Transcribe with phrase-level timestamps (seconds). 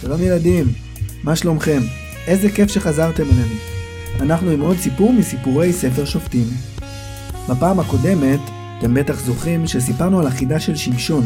[0.00, 0.66] שלום ילדים,
[1.24, 1.80] מה שלומכם?
[2.26, 3.54] איזה כיף שחזרתם אלינו.
[4.20, 6.46] אנחנו עם עוד סיפור מסיפורי ספר שופטים.
[7.48, 8.40] בפעם הקודמת,
[8.78, 11.24] אתם בטח זוכרים שסיפרנו על החידה של שמשון.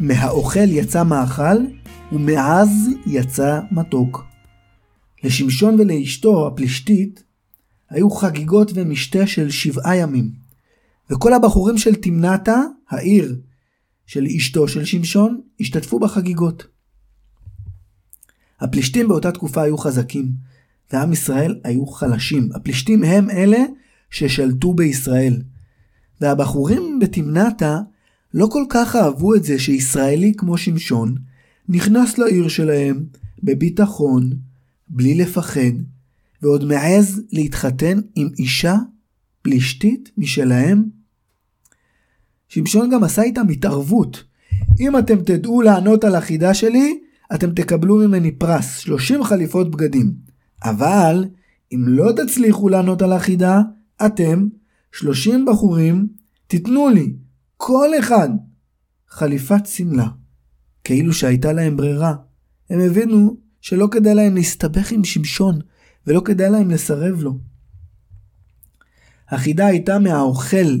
[0.00, 1.56] מהאוכל יצא מאכל,
[2.12, 4.24] ומעז יצא מתוק.
[5.24, 7.24] לשמשון ולאשתו, הפלישתית,
[7.90, 10.30] היו חגיגות ומשתה של שבעה ימים.
[11.10, 13.36] וכל הבחורים של תמנתה, העיר
[14.06, 16.73] של אשתו של שמשון, השתתפו בחגיגות.
[18.60, 20.32] הפלישתים באותה תקופה היו חזקים,
[20.92, 22.48] ועם ישראל היו חלשים.
[22.54, 23.64] הפלישתים הם אלה
[24.10, 25.42] ששלטו בישראל.
[26.20, 27.78] והבחורים בתמנתה
[28.34, 31.14] לא כל כך אהבו את זה שישראלי כמו שמשון
[31.68, 33.04] נכנס לעיר שלהם
[33.42, 34.30] בביטחון,
[34.88, 35.74] בלי לפחד,
[36.42, 38.76] ועוד מעז להתחתן עם אישה
[39.42, 40.84] פלישתית משלהם.
[42.48, 44.24] שמשון גם עשה איתם התערבות.
[44.80, 46.98] אם אתם תדעו לענות על החידה שלי,
[47.34, 50.14] אתם תקבלו ממני פרס, 30 חליפות בגדים.
[50.64, 51.24] אבל,
[51.72, 53.60] אם לא תצליחו לענות על החידה,
[54.06, 54.48] אתם,
[54.92, 56.08] 30 בחורים,
[56.46, 57.14] תיתנו לי,
[57.56, 58.28] כל אחד,
[59.08, 60.08] חליפת שמלה.
[60.84, 62.14] כאילו שהייתה להם ברירה.
[62.70, 65.58] הם הבינו שלא כדאי להם להסתבך עם שמשון,
[66.06, 67.38] ולא כדאי להם לסרב לו.
[69.28, 70.76] החידה הייתה מהאוכל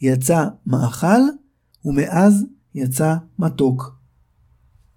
[0.00, 1.20] יצא מאכל,
[1.84, 3.93] ומאז יצא מתוק.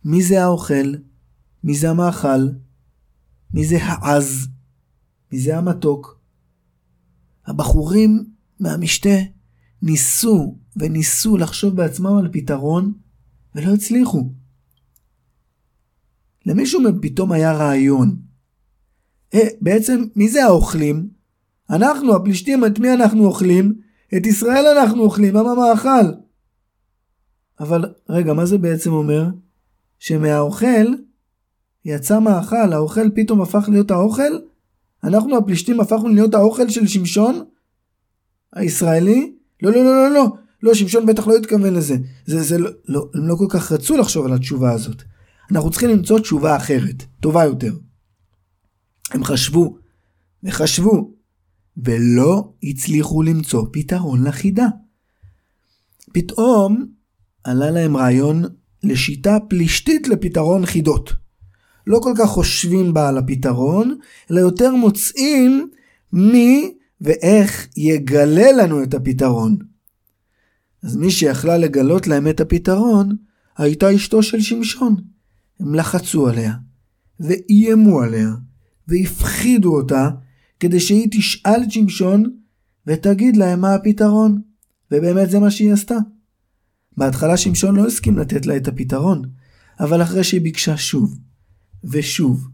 [0.10, 0.94] מי זה האוכל?
[1.64, 2.48] מי זה המאכל?
[3.54, 4.48] מי זה העז?
[5.32, 6.20] מי זה המתוק?
[7.46, 8.26] הבחורים
[8.60, 9.18] מהמשתה
[9.82, 12.94] ניסו וניסו לחשוב בעצמם על פתרון,
[13.56, 14.30] ולא הצליחו.
[16.46, 18.22] למישהו פתאום היה רעיון.
[19.34, 21.10] אה, בעצם, מי זה האוכלים?
[21.70, 23.80] אנחנו, הפלישתים, את מי אנחנו אוכלים?
[24.18, 26.12] את ישראל אנחנו אוכלים, מה מאכל?
[27.60, 29.30] אבל רגע, מה זה בעצם אומר?
[30.00, 30.86] שמהאוכל
[31.86, 34.32] יצא מאכל, האוכל פתאום הפך להיות האוכל?
[35.04, 37.44] אנחנו הפלישתים הפכנו להיות האוכל של שמשון?
[38.54, 39.34] הישראלי?
[39.64, 40.28] לא, לא, לא, לא, לא,
[40.64, 41.98] לא, שמשון בטח לא התכוון לזה.
[42.26, 45.04] זה, זה לא, לא, הם לא כל כך רצו לחשוב על התשובה הזאת.
[45.52, 47.74] אנחנו צריכים למצוא תשובה אחרת, טובה יותר.
[49.12, 49.78] הם חשבו,
[50.44, 51.14] וחשבו,
[51.78, 54.68] ולא הצליחו למצוא פתרון לחידה.
[56.14, 56.86] פתאום
[57.44, 58.44] עלה להם רעיון
[58.87, 61.14] לשיטה פלישתית לפתרון חידות.
[61.87, 63.98] לא כל כך חושבים בה על הפתרון,
[64.31, 65.70] אלא יותר מוצאים
[66.14, 69.58] מי ואיך יגלה לנו את הפתרון.
[70.83, 73.15] אז מי שיכלה לגלות להם את הפתרון,
[73.58, 74.95] הייתה אשתו של שמשון.
[75.59, 76.54] הם לחצו עליה,
[77.19, 78.30] ואיימו עליה,
[78.87, 80.09] והפחידו אותה,
[80.59, 82.23] כדי שהיא תשאל את שמשון,
[82.87, 84.42] ותגיד להם מה הפתרון.
[84.92, 85.98] ובאמת זה מה שהיא עשתה.
[86.98, 89.22] בהתחלה שמשון לא הסכים לתת לה את הפתרון,
[89.80, 91.18] אבל אחרי שהיא ביקשה שוב,
[91.84, 92.48] ושוב,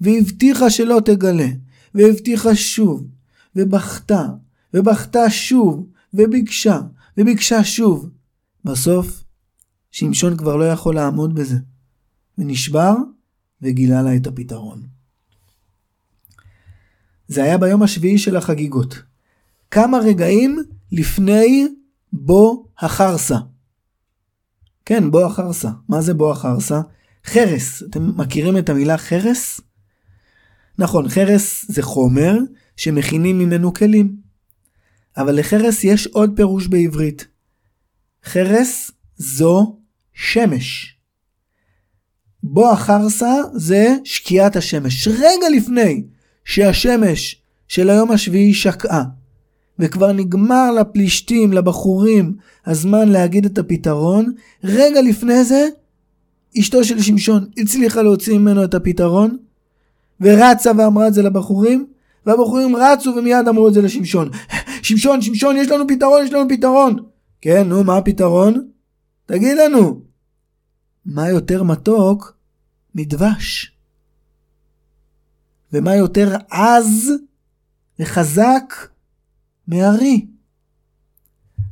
[0.00, 1.48] והבטיחה שלא תגלה,
[1.94, 3.06] והבטיחה שוב,
[3.56, 4.26] ובכתה,
[4.74, 6.80] ובכתה שוב, וביקשה,
[7.18, 8.10] וביקשה שוב.
[8.64, 9.24] בסוף,
[9.90, 11.56] שמשון כבר לא יכול לעמוד בזה,
[12.38, 12.94] ונשבר,
[13.62, 14.82] וגילה לה את הפתרון.
[17.28, 19.02] זה היה ביום השביעי של החגיגות.
[19.70, 20.58] כמה רגעים
[20.92, 21.68] לפני
[22.12, 23.38] בו החרסה.
[24.84, 25.70] כן, בוא החרסה.
[25.88, 26.80] מה זה בוא החרסה?
[27.24, 27.82] חרס.
[27.82, 29.60] אתם מכירים את המילה חרס?
[30.78, 32.38] נכון, חרס זה חומר
[32.76, 34.16] שמכינים ממנו כלים.
[35.16, 37.26] אבל לחרס יש עוד פירוש בעברית.
[38.24, 39.76] חרס זו
[40.12, 40.96] שמש.
[42.42, 45.08] בוא החרסה זה שקיעת השמש.
[45.08, 46.04] רגע לפני
[46.44, 49.04] שהשמש של היום השביעי שקעה,
[49.82, 54.32] וכבר נגמר לפלישתים, לבחורים, הזמן להגיד את הפתרון,
[54.64, 55.68] רגע לפני זה,
[56.58, 59.36] אשתו של שמשון הצליחה להוציא ממנו את הפתרון,
[60.20, 61.86] ורצה ואמרה את זה לבחורים,
[62.26, 64.30] והבחורים רצו ומיד אמרו את זה לשמשון.
[64.82, 66.96] שמשון, שמשון, יש לנו פתרון, יש לנו פתרון.
[67.40, 68.68] כן, נו, מה הפתרון?
[69.26, 70.00] תגיד לנו.
[71.06, 72.36] מה יותר מתוק
[72.94, 73.72] מדבש?
[75.72, 77.12] ומה יותר עז
[78.00, 78.74] וחזק
[79.68, 80.26] מארי.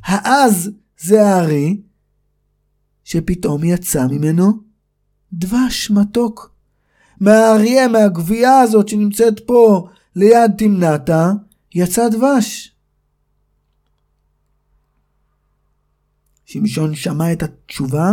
[0.03, 1.81] העז זה הארי
[3.03, 4.51] שפתאום יצא ממנו
[5.33, 6.55] דבש מתוק.
[7.19, 11.31] מהאריה, מהגבייה הזאת שנמצאת פה ליד תמנתה,
[11.75, 12.75] יצא דבש.
[16.45, 18.11] שמשון שמע את התשובה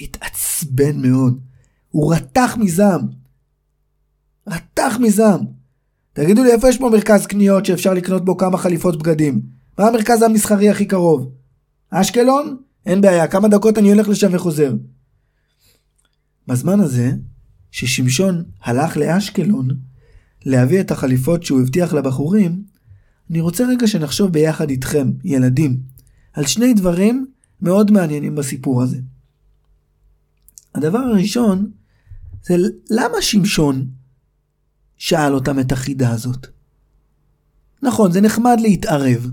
[0.00, 1.40] והתעצבן מאוד.
[1.88, 3.08] הוא רתח מזעם.
[4.46, 5.61] רתח מזעם.
[6.12, 9.42] תגידו לי, איפה יש פה מרכז קניות שאפשר לקנות בו כמה חליפות בגדים?
[9.78, 11.32] מה המרכז המסחרי הכי קרוב?
[11.90, 12.56] אשקלון?
[12.86, 14.74] אין בעיה, כמה דקות אני הולך לשם וחוזר.
[16.46, 17.12] בזמן הזה,
[17.70, 19.68] ששמשון הלך לאשקלון
[20.44, 22.62] להביא את החליפות שהוא הבטיח לבחורים,
[23.30, 25.80] אני רוצה רגע שנחשוב ביחד איתכם, ילדים,
[26.32, 27.26] על שני דברים
[27.62, 28.98] מאוד מעניינים בסיפור הזה.
[30.74, 31.70] הדבר הראשון
[32.42, 32.54] זה
[32.90, 33.86] למה שמשון
[35.02, 36.46] שאל אותם את החידה הזאת?
[37.82, 39.30] נכון, זה נחמד להתערב.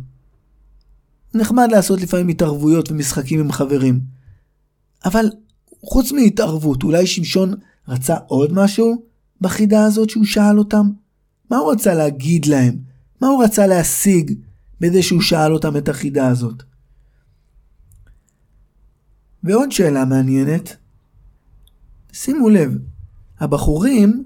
[1.33, 4.01] נחמד לעשות לפעמים התערבויות ומשחקים עם חברים.
[5.06, 5.25] אבל
[5.86, 7.54] חוץ מהתערבות, אולי שמשון
[7.88, 9.04] רצה עוד משהו
[9.42, 10.89] בחידה הזאת שהוא שאל אותם?
[11.51, 12.75] מה הוא רצה להגיד להם?
[13.22, 14.39] מה הוא רצה להשיג
[14.81, 16.63] בזה שהוא שאל אותם את החידה הזאת?
[19.44, 20.75] ועוד שאלה מעניינת,
[22.13, 22.77] שימו לב,
[23.39, 24.25] הבחורים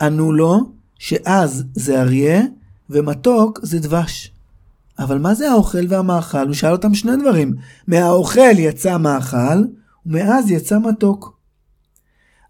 [0.00, 2.42] ענו לו שאז זה אריה
[2.90, 4.32] ומתוק זה דבש.
[4.98, 6.46] אבל מה זה האוכל והמאכל?
[6.46, 7.54] הוא שאל אותם שני דברים.
[7.86, 9.64] מהאוכל יצא מאכל,
[10.06, 11.38] ומאז יצא מתוק.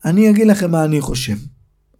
[0.04, 1.36] אני אגיד לכם מה אני חושב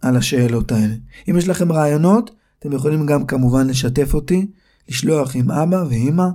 [0.01, 0.93] על השאלות האלה.
[1.29, 4.47] אם יש לכם רעיונות, אתם יכולים גם כמובן לשתף אותי,
[4.89, 6.27] לשלוח עם אבא ואמא,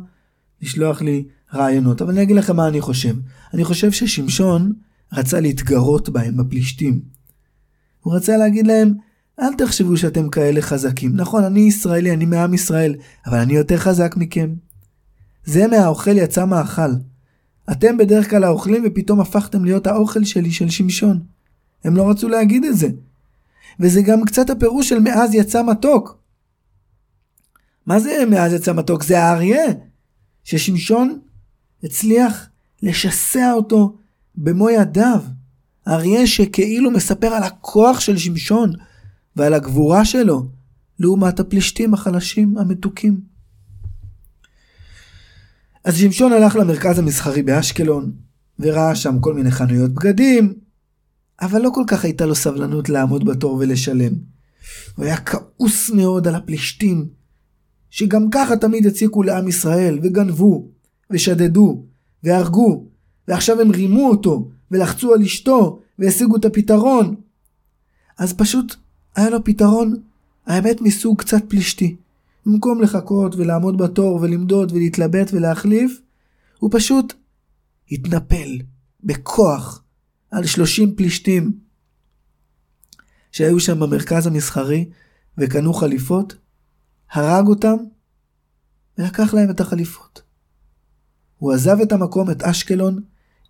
[0.63, 1.25] לשלוח לי
[1.55, 2.03] רעיונות.
[2.03, 3.17] אבל אני אגיד לכם מה אני חושב.
[3.55, 4.73] אני חושב ששמשון
[5.13, 7.01] רצה להתגרות בהם, בפלישתים.
[8.01, 8.95] הוא רצה להגיד להם,
[9.41, 11.17] אל תחשבו שאתם כאלה חזקים.
[11.17, 12.95] נכון, אני ישראלי, אני מעם ישראל,
[13.27, 14.55] אבל אני יותר חזק מכם.
[15.45, 16.91] זה מהאוכל יצא מאכל.
[17.73, 21.21] אתם בדרך כלל האוכלים ופתאום הפכתם להיות האוכל שלי של שמשון.
[21.85, 22.89] הם לא רצו להגיד את זה.
[23.81, 26.19] וזה גם קצת הפירוש של מאז יצא מתוק.
[27.87, 29.05] מה זה מאז יצא מתוק?
[29.05, 29.65] זה האריה,
[30.45, 31.19] ששמשון
[31.85, 32.49] הצליח
[32.83, 33.97] לשסע אותו
[34.35, 35.21] במו ידיו.
[35.89, 38.73] אריה שכאילו מספר על הכוח של שמשון
[39.37, 40.47] ועל הגבורה שלו,
[40.99, 43.21] לעומת הפלישתים החלשים המתוקים.
[45.85, 48.13] אז שמשון הלך למרכז המסחרי באשקלון,
[48.59, 50.55] וראה שם כל מיני חנויות בגדים,
[51.41, 54.13] אבל לא כל כך הייתה לו סבלנות לעמוד בתור ולשלם.
[54.97, 57.09] הוא היה כעוס מאוד על הפלישתים,
[57.91, 60.69] שגם ככה תמיד הציקו לעם ישראל, וגנבו,
[61.11, 61.85] ושדדו,
[62.23, 62.87] והרגו,
[63.29, 67.15] ועכשיו הם רימו אותו, ולחצו על אשתו, והשיגו את הפתרון.
[68.19, 68.77] אז פשוט
[69.17, 69.97] היה לו פתרון,
[70.47, 71.97] האמת מסוג קצת פלישתי.
[72.47, 76.01] במקום לחכות ולעמוד בתור ולמדוד ולהתלבט ולהחליף,
[76.59, 77.13] הוא פשוט
[77.91, 78.59] התנפל
[79.05, 79.83] בכוח
[80.31, 81.59] על שלושים פלישתים
[83.33, 84.91] שהיו שם במרכז המסחרי
[85.39, 86.37] וקנו חליפות,
[87.13, 87.77] הרג אותם
[88.99, 90.23] ולקח להם את החליפות.
[91.39, 93.03] הוא עזב את המקום, את אשקלון,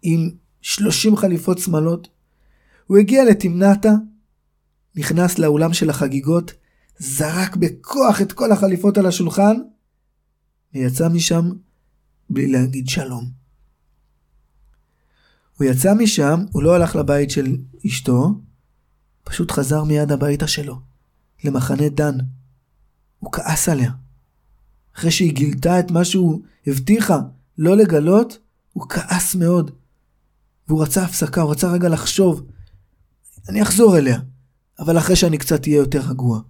[0.02, 0.31] עם
[0.61, 2.08] שלושים חליפות שמאלות.
[2.87, 3.93] הוא הגיע לתמנתה,
[4.96, 6.52] נכנס לאולם של החגיגות,
[6.99, 9.56] זרק בכוח את כל החליפות על השולחן,
[10.75, 11.50] ויצא משם
[12.31, 13.31] בלי להגיד שלום.
[15.56, 17.56] הוא יצא משם, הוא לא הלך לבית של
[17.87, 18.41] אשתו,
[19.25, 20.81] פשוט חזר מיד הביתה שלו,
[21.44, 22.19] למחנה דן.
[23.19, 23.90] הוא כעס עליה.
[24.97, 27.19] אחרי שהיא גילתה את מה שהוא הבטיחה
[27.58, 28.38] לא לגלות,
[28.73, 29.70] הוא כעס מאוד.
[30.69, 32.47] והוא רצה הפסקה, הוא רצה רגע לחשוב.
[33.49, 34.19] אני אחזור אליה,
[34.79, 36.41] אבל אחרי שאני קצת אהיה יותר רגוע.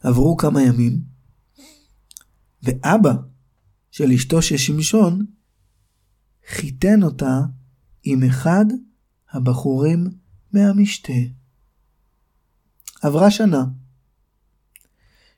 [0.00, 1.02] עברו כמה ימים,
[2.62, 3.12] ואבא
[3.90, 5.26] של אשתו של שמשון
[6.48, 7.40] חיתן אותה
[8.02, 8.64] עם אחד
[9.30, 10.10] הבחורים
[10.52, 11.12] מהמשתה.
[13.02, 13.64] עברה שנה.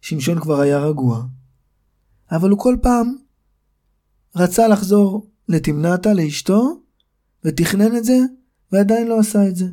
[0.00, 1.26] שמשון כבר היה רגוע,
[2.30, 3.16] אבל הוא כל פעם
[4.36, 6.82] רצה לחזור לתמנתה לאשתו,
[7.44, 8.18] ותכנן את זה,
[8.72, 9.66] ועדיין לא עשה את זה.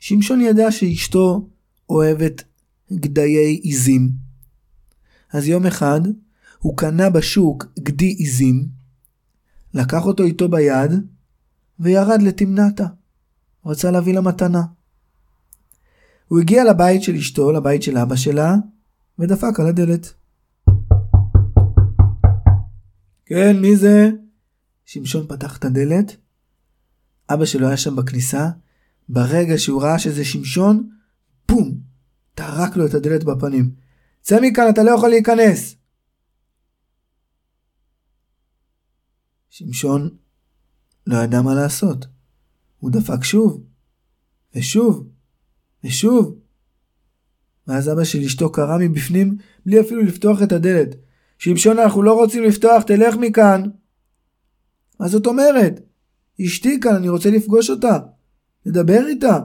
[0.00, 1.48] שמשון ידע שאשתו
[1.88, 2.42] אוהבת
[2.92, 4.10] גדיי עיזים.
[5.32, 6.00] אז יום אחד
[6.58, 8.68] הוא קנה בשוק גדי עיזים,
[9.74, 10.90] לקח אותו איתו ביד
[11.80, 12.86] וירד לתמנתה.
[13.66, 14.62] רצה להביא לה מתנה.
[16.28, 18.54] הוא הגיע לבית של אשתו, לבית של אבא שלה,
[19.18, 20.12] ודפק על הדלת.
[23.26, 24.10] כן, מי זה?
[24.84, 26.16] שמשון פתח את הדלת.
[27.30, 28.50] אבא שלו היה שם בכניסה.
[29.12, 30.90] ברגע שהוא ראה שזה שמשון,
[31.48, 31.80] בום!
[32.34, 33.74] טרק לו את הדלת בפנים.
[34.20, 35.76] צא מכאן, אתה לא יכול להיכנס!
[39.48, 40.16] שמשון
[41.06, 42.06] לא ידע מה לעשות.
[42.78, 43.64] הוא דפק שוב,
[44.54, 45.08] ושוב,
[45.84, 46.38] ושוב.
[47.66, 50.88] ואז אבא של אשתו קרא מבפנים בלי אפילו לפתוח את הדלת.
[51.38, 53.62] שמשון אנחנו לא רוצים לפתוח, תלך מכאן.
[55.00, 55.80] מה זאת אומרת?
[56.46, 57.98] אשתי כאן, אני רוצה לפגוש אותה.
[58.66, 59.38] לדבר איתה.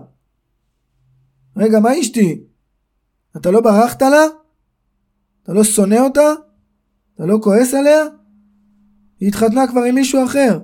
[1.58, 2.44] רגע, מה אשתי?
[3.38, 4.26] אתה לא ברחת לה?
[5.44, 6.34] אתה לא שונא אותה?
[7.16, 8.04] אתה לא כועס עליה?
[9.20, 10.60] היא התחתנה כבר עם מישהו אחר.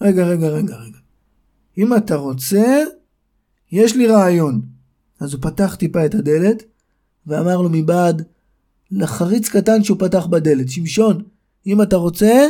[0.00, 0.98] רגע, רגע, רגע, רגע.
[1.78, 2.84] אם אתה רוצה,
[3.72, 4.62] יש לי רעיון.
[5.20, 6.62] אז הוא פתח טיפה את הדלת,
[7.26, 8.22] ואמר לו מבעד
[8.90, 11.22] לחריץ קטן שהוא פתח בדלת, שמשון,
[11.66, 12.46] אם אתה רוצה,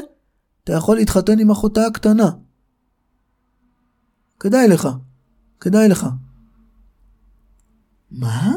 [0.64, 2.30] אתה יכול להתחתן עם אחותה הקטנה.
[4.40, 4.88] כדאי לך,
[5.62, 6.06] כדאי לך.
[8.10, 8.52] מה?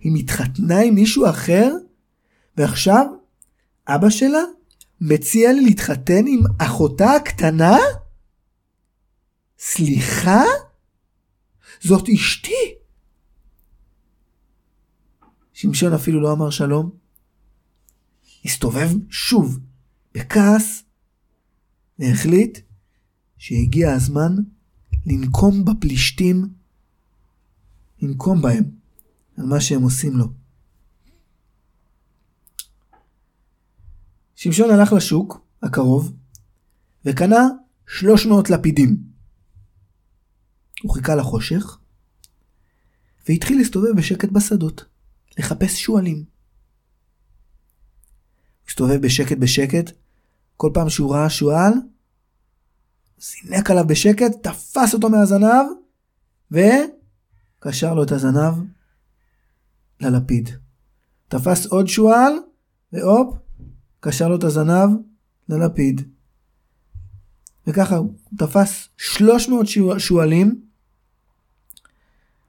[0.00, 1.72] היא מתחתנה עם מישהו אחר?
[2.56, 3.06] ועכשיו
[3.86, 4.42] אבא שלה
[5.00, 7.76] מציע לי להתחתן עם אחותה הקטנה?
[9.58, 10.42] סליחה?
[11.80, 12.74] זאת אשתי.
[15.52, 16.90] שמשון אפילו לא אמר שלום.
[18.44, 19.58] הסתובב שוב
[20.14, 20.82] בכעס
[21.98, 22.58] והחליט
[23.38, 24.32] שהגיע הזמן
[25.06, 26.48] לנקום בפלישתים,
[28.02, 28.64] לנקום בהם
[29.36, 30.32] על מה שהם עושים לו.
[34.34, 36.12] שמשון הלך לשוק הקרוב
[37.04, 37.48] וקנה
[37.86, 39.02] 300 לפידים.
[40.82, 41.78] הוא חיכה לחושך
[43.28, 44.84] והתחיל להסתובב בשקט בשדות,
[45.38, 46.16] לחפש שועלים.
[46.16, 46.24] הוא
[48.68, 49.90] הסתובב בשקט בשקט,
[50.56, 51.72] כל פעם שהוא ראה שועל,
[53.20, 55.66] זינק עליו בשקט, תפס אותו מהזנב
[56.50, 58.54] וקשר לו את הזנב
[60.00, 60.50] ללפיד.
[61.28, 62.32] תפס עוד שועל
[62.92, 63.36] והופ,
[64.00, 64.90] קשר לו את הזנב
[65.48, 66.00] ללפיד.
[67.66, 69.66] וככה הוא תפס 300
[69.98, 70.60] שועלים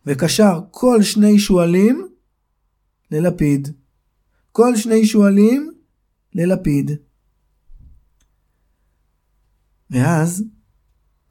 [0.05, 2.07] וקשר כל שני שועלים
[3.11, 3.67] ללפיד.
[4.51, 5.71] כל שני שועלים
[6.33, 6.91] ללפיד.
[9.89, 10.43] ואז,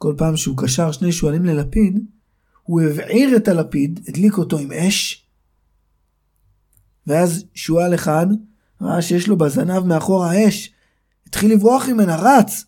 [0.03, 1.99] כל פעם שהוא קשר שני שועלים ללפיד,
[2.63, 5.27] הוא הבעיר את הלפיד, הדליק אותו עם אש,
[7.07, 8.27] ואז שועל אחד
[8.81, 10.73] ראה שיש לו בזנב מאחור האש,
[11.27, 12.65] התחיל לברוח ממנה, רץ.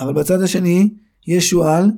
[0.00, 0.94] אבל בצד השני
[1.26, 1.90] יש שועל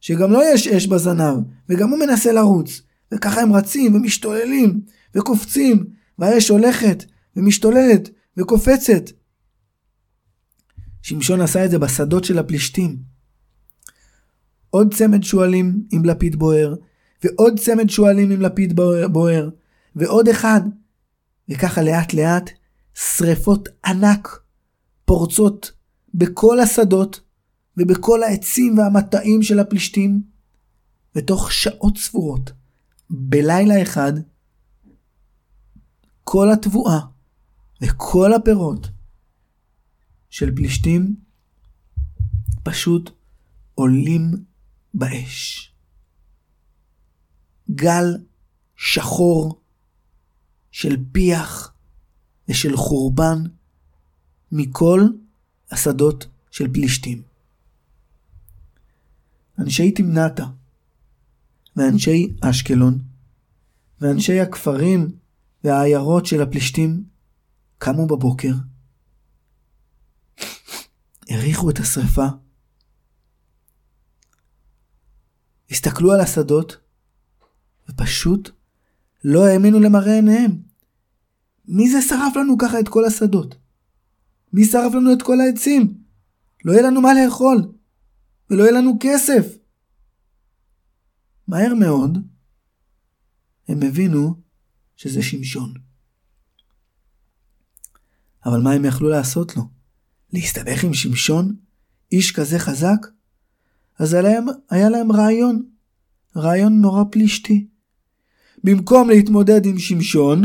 [0.00, 1.36] שגם לא יש אש בזנב,
[1.68, 2.82] וגם הוא מנסה לרוץ.
[3.14, 4.80] וככה הם רצים ומשתוללים
[5.14, 5.86] וקופצים,
[6.18, 7.04] והאש הולכת
[7.36, 9.10] ומשתוללת וקופצת.
[11.02, 13.07] שמשון עשה את זה בשדות של הפלישתים.
[14.70, 16.74] עוד צמד שועלים עם לפיד בוער,
[17.24, 18.80] ועוד צמד שועלים עם לפיד
[19.12, 19.48] בוער,
[19.96, 20.60] ועוד אחד.
[21.48, 22.50] וככה לאט לאט
[22.94, 24.40] שריפות ענק
[25.04, 25.72] פורצות
[26.14, 27.20] בכל השדות
[27.76, 30.22] ובכל העצים והמטעים של הפלישתים,
[31.14, 32.52] ותוך שעות ספורות,
[33.10, 34.12] בלילה אחד,
[36.24, 37.00] כל התבואה
[37.82, 38.90] וכל הפירות
[40.30, 41.16] של פלישתים
[42.62, 43.10] פשוט
[43.74, 44.47] עולים
[44.98, 45.72] באש.
[47.70, 48.04] גל
[48.76, 49.60] שחור
[50.70, 51.74] של פיח
[52.48, 53.38] ושל חורבן
[54.52, 55.00] מכל
[55.70, 57.22] השדות של פלישתים.
[59.58, 60.44] אנשי תמנתה,
[61.76, 62.98] ואנשי אשקלון,
[64.00, 65.12] ואנשי הכפרים
[65.64, 67.04] והעיירות של הפלישתים
[67.78, 68.52] קמו בבוקר,
[71.28, 72.26] הריחו את השרפה,
[75.70, 76.76] הסתכלו על השדות,
[77.88, 78.50] ופשוט
[79.24, 80.62] לא האמינו למראה עיניהם.
[81.68, 83.54] מי זה שרף לנו ככה את כל השדות?
[84.52, 85.98] מי שרף לנו את כל העצים?
[86.64, 87.72] לא יהיה לנו מה לאכול,
[88.50, 89.56] ולא יהיה לנו כסף.
[91.48, 92.18] מהר מאוד,
[93.68, 94.34] הם הבינו
[94.96, 95.74] שזה שמשון.
[98.44, 99.62] אבל מה הם יכלו לעשות לו?
[100.32, 101.56] להסתבך עם שמשון?
[102.12, 103.06] איש כזה חזק?
[103.98, 105.62] אז היה להם, היה להם רעיון,
[106.36, 107.66] רעיון נורא פלישתי.
[108.64, 110.42] במקום להתמודד עם שמשון,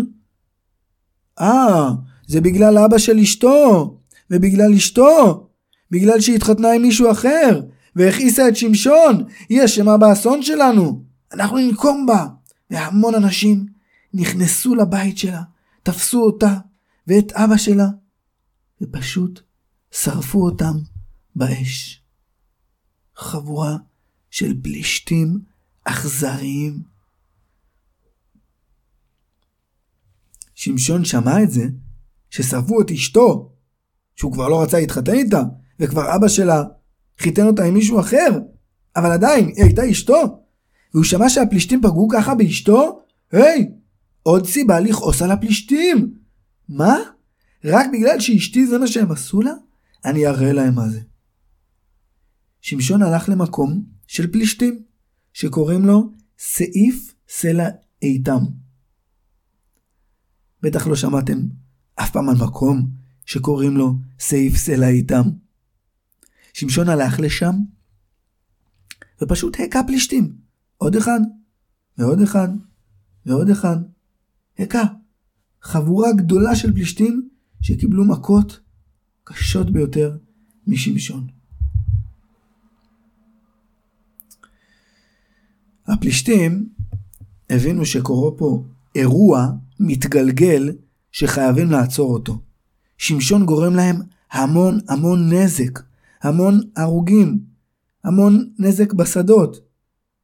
[1.39, 1.89] אה,
[2.27, 3.97] זה בגלל אבא של אשתו,
[4.31, 5.47] ובגלל אשתו,
[5.91, 7.61] בגלל שהיא התחתנה עם מישהו אחר,
[7.95, 12.27] והכעיסה את שמשון, היא אשמה באסון שלנו, אנחנו ננקום בה.
[12.71, 13.65] והמון אנשים
[14.13, 15.41] נכנסו לבית שלה,
[15.83, 16.57] תפסו אותה
[17.07, 17.87] ואת אבא שלה,
[18.81, 19.41] ופשוט
[19.91, 20.73] שרפו אותם
[21.35, 22.02] באש.
[23.23, 23.77] חבורה
[24.29, 25.39] של פלישתים
[25.83, 26.79] אכזריים.
[30.55, 31.63] שמשון שמע את זה,
[32.29, 33.51] ששרפו את אשתו,
[34.15, 35.41] שהוא כבר לא רצה להתחתן איתה,
[35.79, 36.63] וכבר אבא שלה
[37.19, 38.39] חיתן אותה עם מישהו אחר,
[38.95, 40.43] אבל עדיין, היא הייתה אשתו.
[40.93, 43.01] והוא שמע שהפלישתים פגעו ככה באשתו?
[43.31, 43.71] היי,
[44.23, 46.13] עוד סיבה לכעוס על הפלישתים.
[46.69, 46.97] מה?
[47.65, 49.53] רק בגלל שאשתי זה מה שהם עשו לה?
[50.05, 50.99] אני אראה להם מה זה.
[52.63, 54.83] שמשון הלך למקום של פלישתים,
[55.33, 57.69] שקוראים לו סעיף סלע
[58.01, 58.39] איתם.
[60.61, 61.37] בטח לא שמעתם
[61.95, 62.89] אף פעם על מקום
[63.25, 65.21] שקוראים לו סעיף סלע איתם.
[66.53, 67.55] שמשון הלך לשם,
[69.21, 70.35] ופשוט הכה פלישתים.
[70.77, 71.19] עוד אחד,
[71.97, 72.47] ועוד אחד,
[73.25, 73.77] ועוד אחד.
[74.59, 74.83] הכה.
[75.61, 77.29] חבורה גדולה של פלישתים
[77.61, 78.59] שקיבלו מכות
[79.23, 80.17] קשות ביותר
[80.67, 81.42] משמשון.
[85.87, 86.69] הפלישתים
[87.49, 88.63] הבינו שקורה פה
[88.95, 89.47] אירוע
[89.79, 90.71] מתגלגל
[91.11, 92.39] שחייבים לעצור אותו.
[92.97, 93.95] שמשון גורם להם
[94.31, 95.79] המון המון נזק,
[96.21, 97.39] המון הרוגים,
[98.03, 99.59] המון נזק בשדות,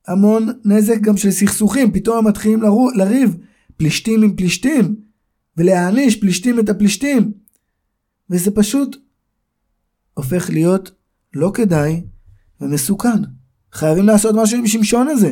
[0.08, 2.62] המון נזק גם של סכסוכים, פתאום הם מתחילים
[2.96, 3.38] לריב
[3.78, 4.96] פלישתים עם פלישתים,
[5.58, 7.32] ולהעניש פלישתים את הפלישתים.
[8.30, 8.98] וזה פשוט
[10.14, 10.92] הופך להיות
[11.34, 12.04] לא כדאי
[12.62, 13.39] ומסוכן.
[13.74, 15.32] חייבים לעשות משהו עם שמשון הזה.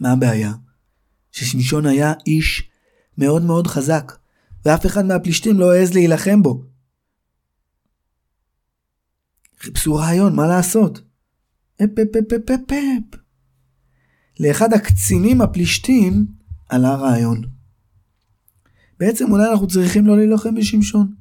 [0.00, 0.52] מה הבעיה?
[1.32, 2.70] ששמשון היה איש
[3.18, 4.12] מאוד מאוד חזק,
[4.64, 6.64] ואף אחד מהפלישתים לא העז להילחם בו.
[9.60, 11.00] חיפשו רעיון, מה לעשות?
[11.76, 13.20] אפ אפ אפ אפ אפ אפ.
[14.40, 16.26] לאחד הקצינים הפלישתים
[16.68, 17.42] עלה רעיון.
[18.98, 21.14] בעצם אולי אנחנו צריכים לא להילחם בשמשון.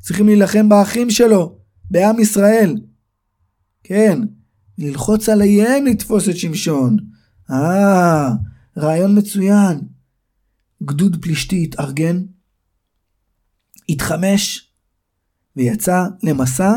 [0.00, 1.58] צריכים להילחם באחים שלו,
[1.90, 2.76] בעם ישראל.
[3.84, 4.18] כן,
[4.78, 6.96] ללחוץ עליהם לתפוס את שמשון.
[7.50, 8.28] אה,
[8.76, 9.80] רעיון מצוין.
[10.84, 12.22] גדוד פלישתי התארגן,
[13.88, 14.70] התחמש,
[15.56, 16.72] ויצא למסע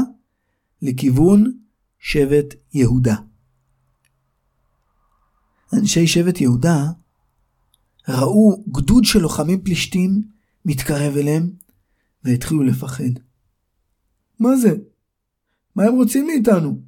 [0.81, 1.51] לכיוון
[1.99, 3.15] שבט יהודה.
[5.73, 6.83] אנשי שבט יהודה
[8.09, 10.21] ראו גדוד של לוחמים פלישתים
[10.65, 11.51] מתקרב אליהם
[12.23, 13.13] והתחילו לפחד.
[14.39, 14.75] מה זה?
[15.75, 16.81] מה הם רוצים מאיתנו?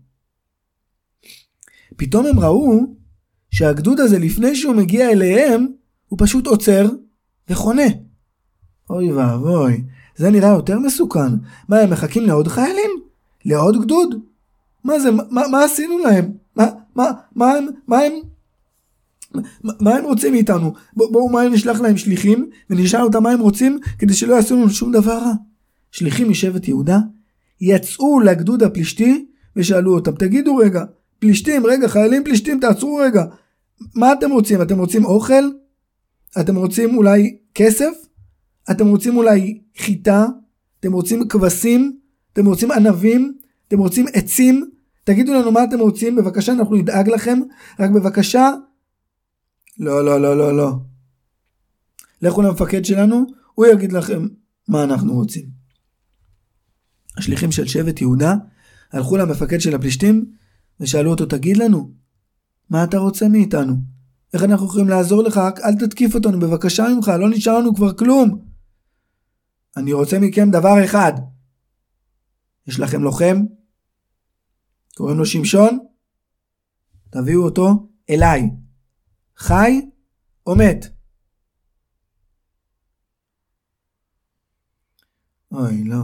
[1.98, 2.96] פתאום הם ראו
[3.52, 5.68] שהגדוד הזה לפני שהוא מגיע אליהם
[6.08, 6.90] הוא פשוט עוצר
[7.50, 7.84] וחונה.
[8.90, 9.84] אוי ואבוי,
[10.16, 11.32] זה נראה יותר מסוכן.
[11.70, 12.92] מה, הם מחכים לעוד חיילים?
[13.46, 14.16] לעוד גדוד?
[14.84, 16.32] מה זה, מה, מה עשינו להם?
[16.56, 18.14] מה, מה, מה הם, מה הם,
[19.64, 20.74] מה הם רוצים מאיתנו?
[20.94, 24.70] בואו בוא, מה נשלח להם שליחים ונשאל אותם מה הם רוצים כדי שלא יעשו לנו
[24.70, 25.34] שום דבר רע.
[25.92, 27.00] שליחים משבט יהודה
[27.62, 30.84] יצאו לגדוד הפלישתי ושאלו אותם תגידו רגע
[31.20, 33.24] פלישתים רגע חיילים פלישתים תעצרו רגע
[33.96, 35.44] מה אתם רוצים אתם רוצים אוכל?
[36.40, 37.94] אתם רוצים אולי כסף?
[38.72, 40.26] אתם רוצים אולי חיטה?
[40.80, 42.00] אתם רוצים כבשים?
[42.34, 43.38] אתם רוצים ענבים?
[43.68, 44.70] אתם רוצים עצים?
[45.04, 47.40] תגידו לנו מה אתם רוצים, בבקשה אנחנו נדאג לכם,
[47.80, 48.50] רק בבקשה...
[49.80, 50.74] לא, לא, לא, לא, לא.
[52.22, 54.28] לכו למפקד שלנו, הוא יגיד לכם
[54.68, 55.46] מה אנחנו רוצים.
[57.18, 58.36] השליחים של שבט יהודה
[58.92, 60.26] הלכו למפקד של הפלישתים
[60.80, 61.92] ושאלו אותו, תגיד לנו,
[62.70, 63.74] מה אתה רוצה מאיתנו?
[64.34, 65.38] איך אנחנו יכולים לעזור לך?
[65.38, 68.46] רק אל תתקיף אותנו, בבקשה ממך, לא נשאר לנו כבר כלום.
[69.78, 71.14] אני רוצה מכם דבר אחד.
[72.68, 73.38] יש לכם לוחם?
[74.96, 75.80] קוראים לו שמשון?
[77.10, 78.50] תביאו אותו אליי.
[79.38, 79.90] חי
[80.48, 80.86] או מת?
[85.52, 86.02] אוי, לא.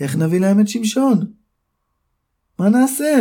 [0.00, 1.32] איך נביא להם את שמשון?
[2.58, 3.20] מה נעשה?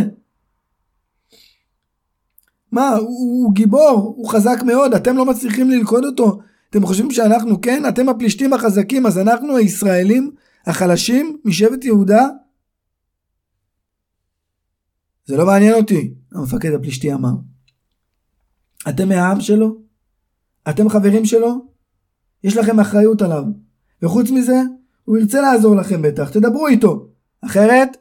[2.71, 6.39] מה, הוא, הוא גיבור, הוא חזק מאוד, אתם לא מצליחים ללכוד אותו.
[6.69, 10.31] אתם חושבים שאנחנו, כן, אתם הפלישתים החזקים, אז אנחנו הישראלים
[10.65, 12.27] החלשים משבט יהודה?
[15.25, 17.33] זה לא מעניין אותי, המפקד הפלישתי אמר.
[18.89, 19.81] אתם מהעם שלו?
[20.69, 21.65] אתם חברים שלו?
[22.43, 23.43] יש לכם אחריות עליו.
[24.01, 24.61] וחוץ מזה,
[25.03, 27.09] הוא ירצה לעזור לכם בטח, תדברו איתו.
[27.41, 27.97] אחרת,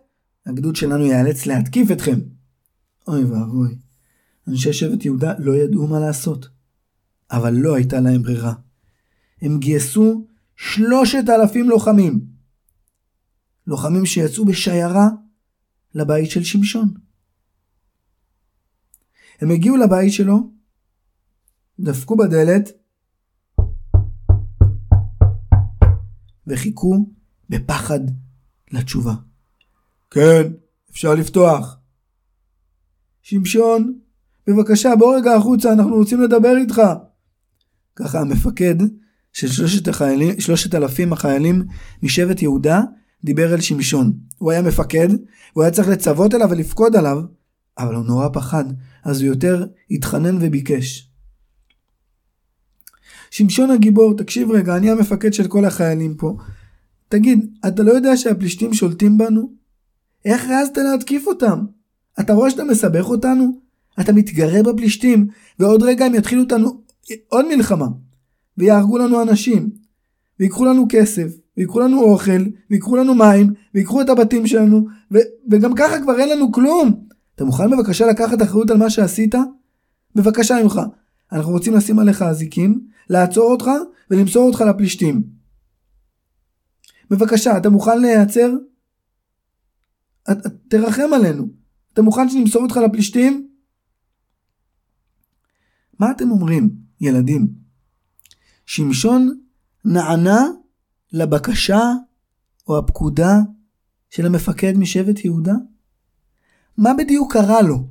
[0.46, 2.18] הגדוד שלנו ייאלץ להתקיף אתכם.
[3.08, 3.85] אוי ואבוי.
[4.48, 6.48] אנשי שבט יהודה לא ידעו מה לעשות.
[7.30, 8.54] אבל לא הייתה להם ברירה.
[9.42, 12.26] הם גייסו שלושת אלפים לוחמים.
[13.66, 15.08] לוחמים שיצאו בשיירה
[15.94, 16.94] לבית של שמשון.
[19.40, 20.50] הם הגיעו לבית שלו,
[21.80, 22.70] דפקו בדלת,
[26.46, 27.10] וחיכו
[27.48, 28.00] בפחד
[28.70, 29.14] לתשובה.
[30.10, 30.52] כן,
[30.90, 31.78] אפשר לפתוח.
[33.22, 34.00] שמשון,
[34.46, 36.82] בבקשה, בוא רגע החוצה, אנחנו רוצים לדבר איתך.
[37.96, 38.74] ככה המפקד
[39.32, 41.62] של שלושת, החיילים, שלושת אלפים החיילים
[42.02, 42.82] משבט יהודה
[43.24, 44.12] דיבר אל שמשון.
[44.38, 45.08] הוא היה מפקד,
[45.52, 47.22] הוא היה צריך לצוות אליו ולפקוד עליו,
[47.78, 48.64] אבל הוא נורא פחד,
[49.04, 51.10] אז הוא יותר התחנן וביקש.
[53.30, 56.36] שמשון הגיבור, תקשיב רגע, אני המפקד של כל החיילים פה.
[57.08, 59.52] תגיד, אתה לא יודע שהפלישתים שולטים בנו?
[60.24, 61.64] איך העזת להתקיף אותם?
[62.20, 63.65] אתה רואה שאתה מסבך אותנו?
[64.00, 65.26] אתה מתגרה בפלישתים,
[65.58, 66.82] ועוד רגע הם יתחילו אותנו
[67.28, 67.86] עוד מלחמה,
[68.58, 69.70] ויהרגו לנו אנשים,
[70.40, 75.74] ויקחו לנו כסף, ויקחו לנו אוכל, ויקחו לנו מים, ויקחו את הבתים שלנו, ו- וגם
[75.74, 77.06] ככה כבר אין לנו כלום.
[77.34, 79.34] אתה מוכן בבקשה לקחת אחריות על מה שעשית?
[80.14, 80.80] בבקשה ממך.
[81.32, 82.80] אנחנו רוצים לשים עליך אזיקים,
[83.10, 83.70] לעצור אותך
[84.10, 85.22] ולמסור אותך לפלישתים.
[87.10, 88.52] בבקשה, אתה מוכן להיעצר?
[90.68, 91.48] תרחם עלינו.
[91.92, 93.48] אתה מוכן שנמסור אותך לפלישתים?
[95.98, 97.48] מה אתם אומרים, ילדים?
[98.66, 99.40] שמשון
[99.84, 100.46] נענה
[101.12, 101.80] לבקשה
[102.68, 103.40] או הפקודה
[104.10, 105.54] של המפקד משבט יהודה?
[106.78, 107.88] מה בדיוק קרה לו?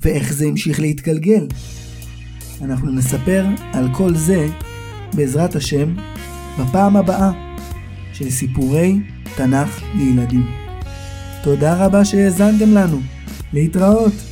[0.00, 1.46] ואיך זה המשיך להתגלגל?
[2.60, 4.46] אנחנו נספר על כל זה,
[5.16, 5.94] בעזרת השם,
[6.60, 7.30] בפעם הבאה
[8.12, 9.00] של סיפורי
[9.36, 10.46] תנ"ך לילדים.
[11.44, 13.00] תודה רבה שהאזנתם לנו.
[13.52, 14.31] להתראות.